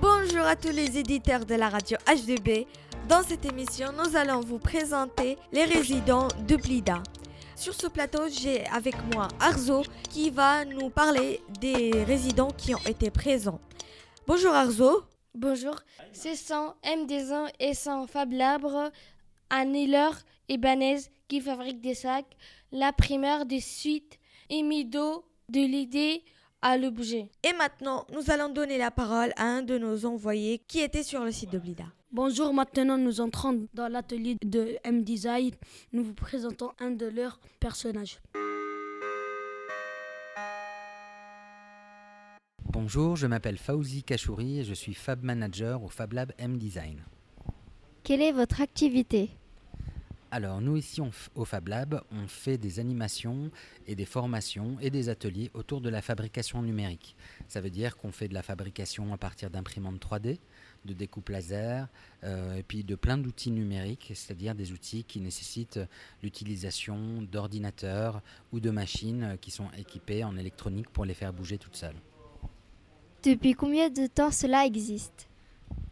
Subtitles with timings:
[0.00, 2.66] Bonjour à tous les éditeurs de la radio H2B.
[3.08, 7.02] Dans cette émission, nous allons vous présenter les résidents de Blida.
[7.56, 12.84] Sur ce plateau, j'ai avec moi Arzo qui va nous parler des résidents qui ont
[12.86, 13.60] été présents.
[14.26, 15.04] Bonjour Arzo.
[15.34, 15.76] Bonjour,
[16.12, 18.90] c'est sans M1 et sans Fab Labre,
[19.50, 20.10] un Niller
[20.48, 22.36] Ibanez qui fabrique des sacs,
[22.72, 24.18] la primeur des suites
[24.48, 26.22] Emido de l'idée
[26.62, 27.30] à bouger.
[27.44, 31.24] Et maintenant, nous allons donner la parole à un de nos envoyés qui était sur
[31.24, 31.84] le site de Blida.
[32.12, 35.52] Bonjour, maintenant nous entrons dans l'atelier de M-Design.
[35.92, 38.20] Nous vous présentons un de leurs personnages.
[42.64, 47.02] Bonjour, je m'appelle Fauzi Kachouri et je suis Fab Manager au Fab Lab M-Design.
[48.02, 49.30] Quelle est votre activité?
[50.32, 53.50] Alors nous ici on au Fab Lab, on fait des animations
[53.86, 57.14] et des formations et des ateliers autour de la fabrication numérique.
[57.46, 60.38] Ça veut dire qu'on fait de la fabrication à partir d'imprimantes 3D,
[60.84, 61.86] de découpe laser,
[62.24, 65.80] euh, et puis de plein d'outils numériques, c'est-à-dire des outils qui nécessitent
[66.24, 68.20] l'utilisation d'ordinateurs
[68.52, 71.96] ou de machines qui sont équipées en électronique pour les faire bouger toutes seules.
[73.22, 75.28] Depuis combien de temps cela existe?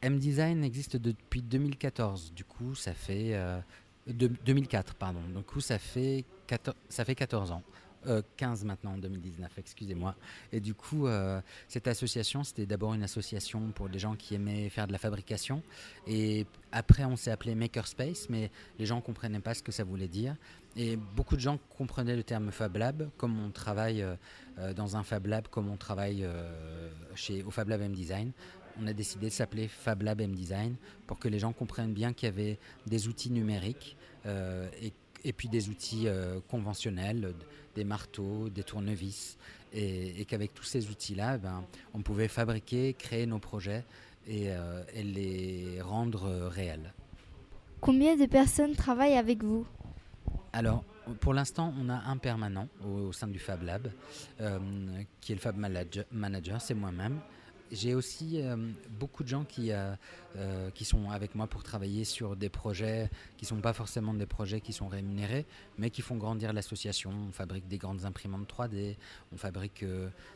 [0.02, 3.34] M-Design existe depuis 2014, du coup ça fait...
[3.34, 3.60] euh,
[4.06, 5.20] de- 2004, pardon.
[5.34, 7.62] Du coup ça fait 14, ça fait 14 ans.
[8.06, 10.14] Euh, 15 maintenant, en 2019, excusez-moi.
[10.52, 14.68] Et du coup, euh, cette association, c'était d'abord une association pour des gens qui aimaient
[14.68, 15.62] faire de la fabrication.
[16.06, 19.84] Et après, on s'est appelé Makerspace, mais les gens ne comprenaient pas ce que ça
[19.84, 20.36] voulait dire.
[20.76, 24.16] Et beaucoup de gens comprenaient le terme Fab Lab, comme on travaille euh,
[24.58, 28.32] euh, dans un Fab Lab, comme on travaille euh, chez, au Fab Lab M Design.
[28.80, 30.74] On a décidé de s'appeler Fab Lab M Design
[31.06, 34.92] pour que les gens comprennent bien qu'il y avait des outils numériques euh, et,
[35.24, 37.34] et puis des outils euh, conventionnels,
[37.76, 39.38] des marteaux, des tournevis,
[39.72, 43.84] et, et qu'avec tous ces outils-là, ben, on pouvait fabriquer, créer nos projets
[44.26, 46.92] et, euh, et les rendre réels.
[47.80, 49.66] Combien de personnes travaillent avec vous?
[50.52, 50.84] Alors,
[51.20, 53.92] pour l'instant, on a un permanent au, au sein du Fab Lab,
[55.20, 57.20] qui est le Fab Manager, manager c'est moi-même.
[57.72, 58.56] J'ai aussi euh,
[59.00, 59.94] beaucoup de gens qui, euh,
[60.36, 63.08] euh, qui sont avec moi pour travailler sur des projets
[63.38, 65.46] qui ne sont pas forcément des projets qui sont rémunérés,
[65.78, 67.10] mais qui font grandir l'association.
[67.28, 68.96] On fabrique des grandes imprimantes 3D,
[69.32, 69.84] on fabrique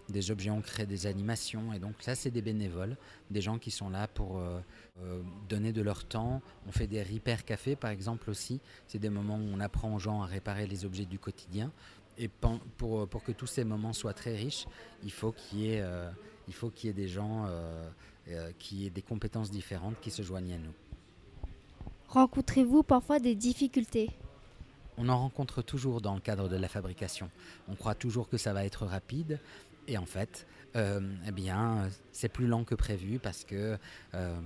[0.08, 1.72] des objets, on crée des animations.
[1.74, 2.96] Et donc ça, c'est des bénévoles,
[3.30, 4.42] des gens qui sont là pour
[5.48, 6.40] donner de leur temps.
[6.66, 8.60] On fait des repair cafés, par exemple, aussi.
[8.86, 11.70] C'est des moments où on apprend aux gens à réparer les objets du quotidien.
[12.16, 14.66] Et pour, pour que tous ces moments soient très riches,
[15.04, 15.84] il faut qu'il y ait,
[16.48, 17.88] il faut qu'il y ait des gens euh,
[18.28, 20.72] euh, qui aient des compétences différentes qui se joignent à nous.
[22.08, 24.10] Rencontrez-vous parfois des difficultés?
[24.96, 27.30] On en rencontre toujours dans le cadre de la fabrication.
[27.68, 29.38] On croit toujours que ça va être rapide
[29.86, 33.78] et en fait, euh, eh bien, c'est plus lent que prévu parce que,
[34.14, 34.40] euh,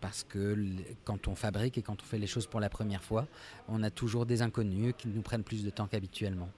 [0.00, 3.02] parce que l- quand on fabrique et quand on fait les choses pour la première
[3.02, 3.26] fois,
[3.68, 6.50] on a toujours des inconnus qui nous prennent plus de temps qu'habituellement.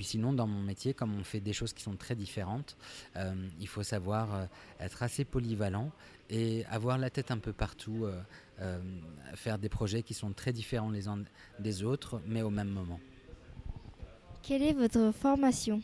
[0.00, 2.78] Puis sinon, dans mon métier, comme on fait des choses qui sont très différentes,
[3.16, 4.44] euh, il faut savoir euh,
[4.78, 5.92] être assez polyvalent
[6.30, 8.06] et avoir la tête un peu partout,
[8.62, 8.80] euh,
[9.34, 11.18] faire des projets qui sont très différents les uns
[11.58, 12.98] des autres, mais au même moment.
[14.42, 15.82] Quelle est votre formation?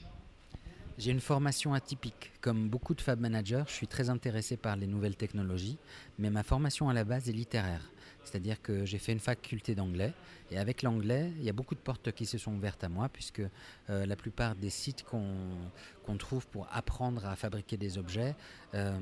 [0.96, 2.32] J'ai une formation atypique.
[2.40, 5.76] Comme beaucoup de fab managers, je suis très intéressé par les nouvelles technologies,
[6.18, 7.82] mais ma formation à la base est littéraire.
[8.26, 10.12] C'est-à-dire que j'ai fait une faculté d'anglais,
[10.50, 13.08] et avec l'anglais, il y a beaucoup de portes qui se sont ouvertes à moi,
[13.08, 13.42] puisque
[13.90, 18.34] euh, la plupart des sites qu'on trouve pour apprendre à fabriquer des objets,
[18.74, 18.98] euh,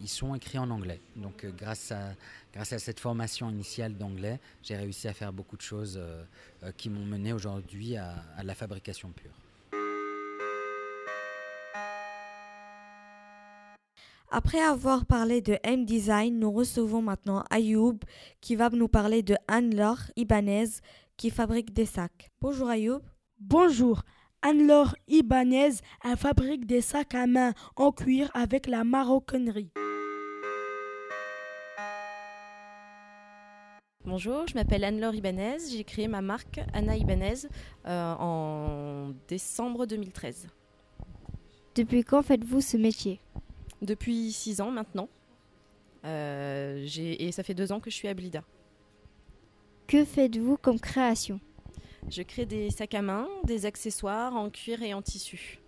[0.00, 1.00] ils sont écrits en anglais.
[1.16, 2.14] Donc euh, grâce, à,
[2.64, 6.00] cette formation initiale d'anglais, j'ai réussi à faire beaucoup de choses
[6.76, 9.43] qui m'ont mené aujourd'hui à la fabrication pure.
[14.36, 18.00] Après avoir parlé de M-Design, nous recevons maintenant Ayoub
[18.40, 20.70] qui va nous parler de Anne-Laure Ibanez
[21.16, 22.32] qui fabrique des sacs.
[22.40, 22.98] Bonjour Ayoub.
[23.38, 24.02] Bonjour,
[24.42, 29.70] Anne-Laure Ibanez, elle fabrique des sacs à main en cuir avec la maroquinerie.
[34.04, 35.58] Bonjour, je m'appelle Anne-Laure Ibanez.
[35.70, 37.46] J'ai créé ma marque Anna Ibanez
[37.86, 40.48] euh, en décembre 2013.
[41.76, 43.20] Depuis quand faites-vous ce métier?
[43.84, 45.08] Depuis six ans maintenant.
[46.06, 48.42] Euh, et ça fait deux ans que je suis à Blida.
[49.86, 51.38] Que faites-vous comme création?
[52.08, 55.60] Je crée des sacs à main, des accessoires en cuir et en tissu.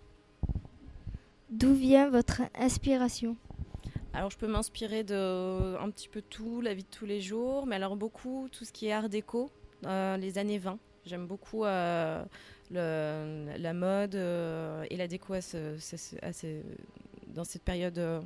[1.49, 3.35] D'où vient votre inspiration?
[4.13, 7.67] Alors je peux m'inspirer de un petit peu tout, la vie de tous les jours,
[7.67, 9.51] mais alors beaucoup tout ce qui est art déco,
[9.83, 10.79] les années 20.
[11.05, 12.25] J'aime beaucoup la
[12.71, 15.33] mode et la déco
[17.37, 18.23] dans cette période.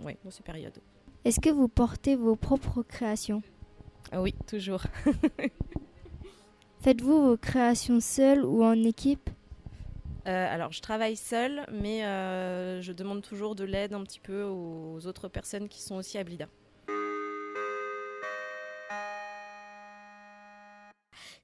[0.00, 0.72] oui, dans cette période.
[1.24, 3.42] Est-ce que vous portez vos propres créations?
[4.10, 4.82] Ah Oui, toujours.
[6.80, 9.28] Faites-vous vos créations seul ou en équipe?
[10.26, 14.42] Euh, alors, je travaille seule, mais euh, je demande toujours de l'aide un petit peu
[14.42, 16.46] aux autres personnes qui sont aussi à Blida.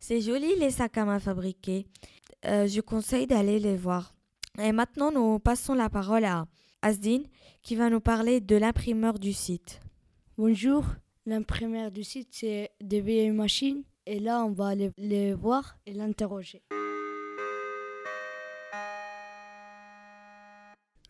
[0.01, 1.87] C'est joli les sacs à main fabriqués.
[2.47, 4.15] Euh, je conseille d'aller les voir.
[4.63, 6.47] Et maintenant, nous passons la parole à
[6.81, 7.27] Asdine
[7.63, 9.81] qui va nous parler de l'imprimeur du site.
[10.39, 10.85] Bonjour,
[11.27, 15.93] l'imprimeur du site c'est des vieilles machines et là on va aller les voir et
[15.93, 16.63] l'interroger.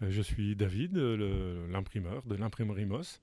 [0.02, 3.20] Euh, je suis David, l'imprimeur de l'imprimerie Moss,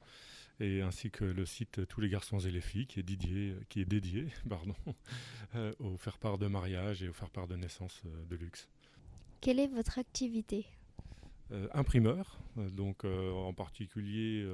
[0.60, 3.82] et ainsi que le site Tous les garçons et les filles, qui est, dédié, qui
[3.82, 4.76] est dédié pardon,
[5.56, 8.70] euh, au faire-part de mariage et au faire-part de naissance euh, de luxe.
[9.42, 10.66] Quelle est votre activité
[11.74, 14.48] imprimeur, donc en particulier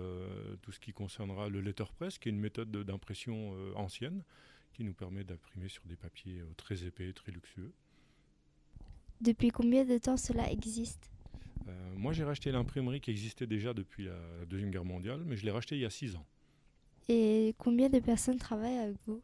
[0.63, 4.23] tout ce qui concernera le letterpress, qui est une méthode d'impression ancienne
[4.73, 7.71] qui nous permet d'imprimer sur des papiers très épais, très luxueux.
[9.21, 11.11] Depuis combien de temps cela existe
[11.67, 15.45] euh, moi, j'ai racheté l'imprimerie qui existait déjà depuis la Deuxième Guerre mondiale, mais je
[15.45, 16.25] l'ai racheté il y a six ans.
[17.09, 19.21] Et combien de personnes travaillent avec vous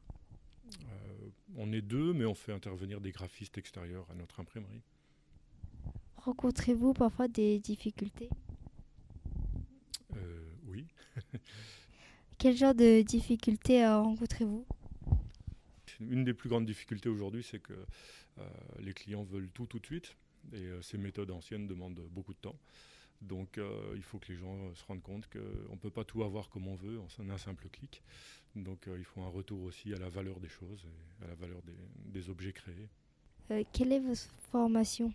[0.82, 4.82] euh, On est deux, mais on fait intervenir des graphistes extérieurs à notre imprimerie.
[6.26, 8.30] Rencontrez-vous parfois des difficultés?
[10.16, 10.86] Euh, Oui.
[12.38, 14.66] Quel genre de difficultés rencontrez-vous?
[16.00, 17.74] Une des plus grandes difficultés aujourd'hui, c'est que
[18.80, 20.16] les clients veulent tout tout de suite.
[20.52, 22.58] Et euh, ces méthodes anciennes demandent beaucoup de temps.
[23.22, 26.04] Donc euh, il faut que les gens euh, se rendent compte qu'on ne peut pas
[26.04, 28.04] tout avoir comme on veut en un simple clic.
[28.56, 31.62] Donc il faut un retour aussi à la valeur des choses et à la valeur
[32.06, 32.88] des, objets créés.
[33.72, 35.12] quelle est votre formation?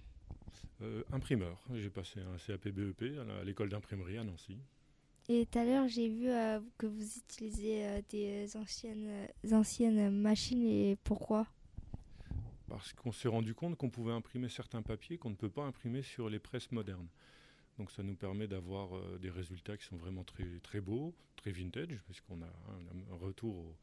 [1.12, 1.58] Imprimeur.
[1.74, 4.56] J'ai passé un CAP BEP à l'école d'imprimerie à Nancy.
[5.28, 6.28] Et tout à l'heure, j'ai vu
[6.78, 11.48] que vous utilisez des anciennes, anciennes machines et pourquoi?
[12.68, 16.02] Parce qu'on s'est rendu compte qu'on pouvait imprimer certains papiers qu'on ne peut pas imprimer
[16.02, 17.08] sur les presses modernes.
[17.78, 21.52] Donc ça nous permet d'avoir euh, des résultats qui sont vraiment très, très beaux, très
[21.52, 23.76] vintage, puisqu'on a un, retour au,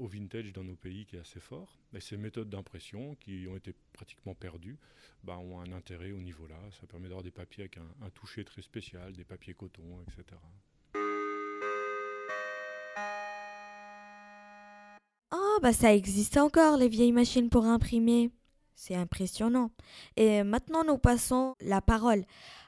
[0.00, 1.78] vintage dans nos pays qui est assez fort.
[1.94, 4.78] Et ces méthodes d'impression qui ont été pratiquement perdues
[5.24, 6.58] bah, ont un intérêt au niveau là.
[6.80, 10.38] Ça permet d'avoir des papiers avec un, un toucher très spécial, des papiers coton, etc.
[15.32, 18.30] Oh, bah ça existe encore, les vieilles machines pour imprimer.
[18.74, 19.70] C'est impressionnant.
[20.16, 22.24] Et maintenant, nous passons la parole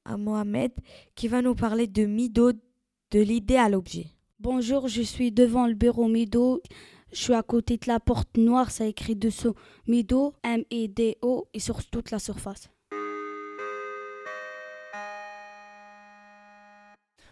[0.06, 0.72] à Mohamed
[1.14, 4.06] qui va nous parler de Mido, de l'idée à l'objet.
[4.40, 6.62] Bonjour, je suis devant le bureau Mido.
[7.12, 9.54] Je suis à côté de la porte noire, ça écrit dessous
[9.86, 12.68] Mido, M-I-D-O, et sur toute la surface.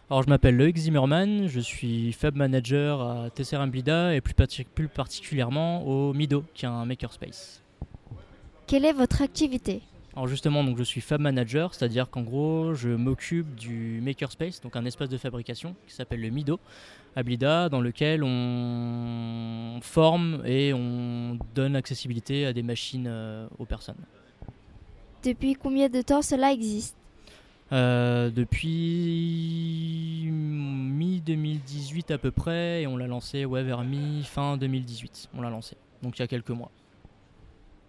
[0.09, 4.33] Alors je m'appelle Loïc Zimmerman, je suis Fab Manager à TCR Blida et plus,
[4.73, 7.61] plus, particulièrement au Mido, qui est un makerspace.
[8.67, 9.81] Quelle est votre activité?
[10.17, 14.75] Alors justement, donc je suis Fab Manager, c'est-à-dire qu'en gros, je m'occupe du makerspace, donc
[14.75, 16.59] un espace de fabrication qui s'appelle le Mido
[17.15, 23.65] à Blida, dans lequel on forme et on donne accessibilité à des machines euh, aux
[23.65, 23.99] personnes.
[25.23, 26.97] Depuis combien de temps cela existe?
[27.71, 35.29] Euh, depuis mi-2018 à peu près, et on l'a lancé ouais, vers mi-fin 2018.
[35.37, 36.71] On l'a lancé, donc il y a quelques mois.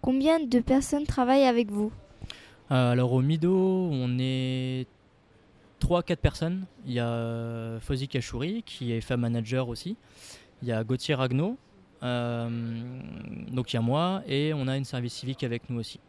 [0.03, 1.91] Combien de personnes travaillent avec vous?
[2.69, 4.87] Alors au Mido, on est
[5.81, 6.65] 3-4 personnes.
[6.85, 9.95] Il y a euh, Fosy Kachouri, qui est femme manager aussi.
[10.61, 11.57] Il y a Gauthier Ragno,
[12.01, 15.99] donc il y a moi, et on a une service civique avec nous aussi.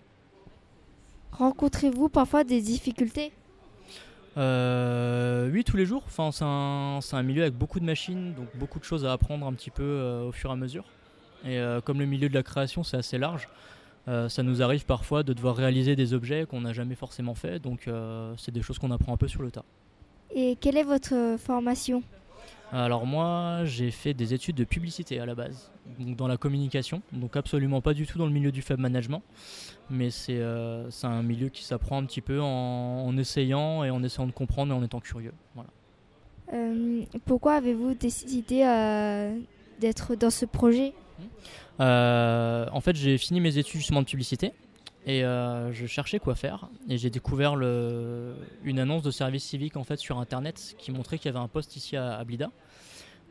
[1.32, 3.32] Rencontrez-vous parfois des difficultés?
[4.36, 6.02] Euh, oui, tous les jours.
[6.06, 9.52] Enfin, c'est un, milieu avec beaucoup de machines, donc beaucoup de choses à apprendre un
[9.52, 10.84] petit peu euh, au fur et à mesure.
[11.44, 13.48] Et euh, comme le milieu de la création, c'est assez large,
[14.28, 17.88] ça nous arrive parfois de devoir réaliser des objets qu'on n'a jamais forcément fait, donc
[18.36, 19.64] c'est des choses qu'on apprend un peu sur le tas.
[20.34, 22.02] Et quelle est votre formation?
[22.72, 27.02] Alors moi, j'ai fait des études de publicité à la base, donc dans la communication,
[27.12, 29.22] donc absolument pas du tout dans le milieu du fab management,
[29.90, 34.26] mais c'est euh, un milieu qui s'apprend un petit peu en, essayant et en essayant
[34.26, 35.34] de comprendre et en étant curieux.
[35.56, 35.70] Voilà.
[36.52, 39.36] Euh, pourquoi avez-vous décidé euh,
[39.80, 40.92] d'être dans ce projet?
[41.78, 44.52] En fait, j'ai fini mes études justement de publicité
[45.06, 49.98] et je cherchais quoi faire et j'ai découvert une annonce de service civique en fait
[49.98, 52.50] sur internet qui montrait qu'il y avait un poste ici à, Blida.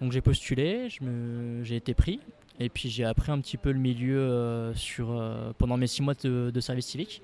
[0.01, 0.87] Donc j'ai postulé,
[1.63, 2.21] j'ai été pris
[2.59, 6.51] Et puis j'ai appris un petit peu le milieu sur, pendant mes six mois de,
[6.53, 7.21] de, service civique.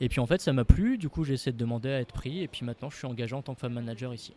[0.00, 2.12] Et puis en fait ça m'a plu, du coup j'ai essayé de demander à être
[2.12, 4.34] pris et puis maintenant je suis engagé en tant que femme manager ici.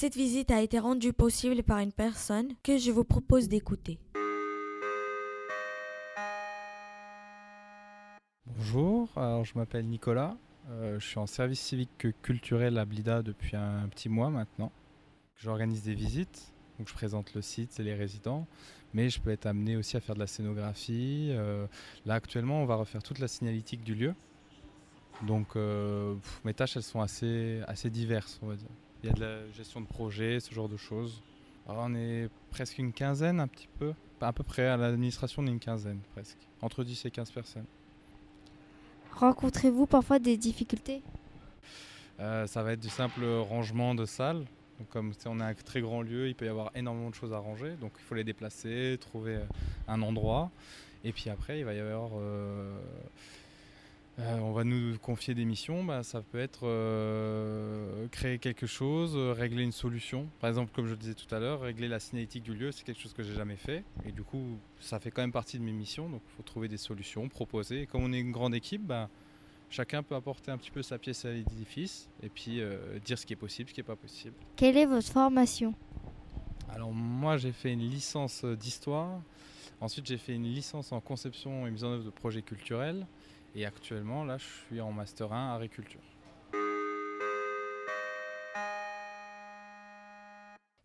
[0.00, 3.98] Cette visite a été rendue possible par une personne que je vous propose d'écouter.
[8.46, 10.36] Bonjour, alors je m'appelle Nicolas,
[10.70, 14.70] euh, je suis en service civique culturel à Blida depuis un petit mois maintenant.
[15.34, 18.46] J'organise des visites, donc je présente le site et les résidents,
[18.94, 21.30] mais je peux être amené aussi à faire de la scénographie.
[21.32, 21.66] Euh,
[22.06, 24.14] là actuellement on va refaire toute la signalétique du lieu.
[25.26, 26.14] Donc euh,
[26.44, 28.70] mes tâches elles sont assez, assez diverses on va dire.
[29.02, 31.22] Il y a de la gestion de projet, ce genre de choses.
[31.68, 33.92] Alors on est presque une quinzaine, un petit peu.
[34.20, 36.38] À peu près, à l'administration, on est une quinzaine, presque.
[36.62, 37.66] Entre 10 et 15 personnes.
[39.12, 41.02] Rencontrez-vous parfois des difficultés?
[42.18, 44.44] Euh, Ça va être du simple rangement de salles.
[44.78, 47.32] Donc, comme on a un très grand lieu, il peut y avoir énormément de choses
[47.32, 47.74] à ranger.
[47.80, 49.38] Donc il faut les déplacer, trouver
[49.86, 50.50] un endroit.
[51.04, 52.10] Et puis après, il va y avoir...
[52.16, 52.76] Euh,
[54.20, 59.12] euh, on va nous confier des missions, bah, ça peut être euh, créer quelque chose,
[59.14, 60.28] euh, régler une solution.
[60.40, 63.00] Par exemple, comme je disais tout à l'heure, régler la signalétique du lieu, c'est quelque
[63.00, 63.84] chose que j'ai jamais fait.
[64.04, 66.08] Et du coup, ça fait quand même partie de mes missions.
[66.08, 67.82] Donc, il faut trouver des solutions, proposer.
[67.82, 69.08] Et comme on est une grande équipe, bah,
[69.70, 72.60] chacun peut apporter un petit peu sa pièce à l'édifice et puis
[73.04, 74.34] dire ce qui est possible, ce qui n'est pas possible.
[74.56, 75.74] Quelle est votre formation?
[76.70, 79.20] Alors, moi, j'ai fait une licence d'histoire.
[79.80, 83.06] Ensuite, j'ai fait une licence en conception et mise en œuvre de projets culturels.
[83.54, 86.00] Et actuellement, là, je suis en Master 1 agriculture.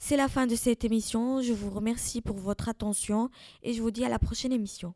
[0.05, 1.41] C'est la fin de cette émission.
[1.41, 3.29] Je vous remercie pour votre attention
[3.61, 4.93] et je vous dis à la prochaine émission.